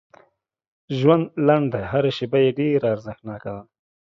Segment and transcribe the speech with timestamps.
[0.97, 3.63] ژوند لنډ دی هر شیبه یې ډېره ارزښتناکه ده